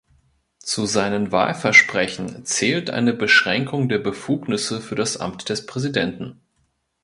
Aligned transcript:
Zu 0.57 0.87
seinen 0.87 1.31
Wahlversprechen 1.31 2.43
zählt 2.43 2.89
eine 2.89 3.13
Beschränkung 3.13 3.87
der 3.87 3.99
Befugnisse 3.99 4.81
für 4.81 4.95
das 4.95 5.17
Amt 5.17 5.47
des 5.49 5.67
Präsidenten. 5.67 6.41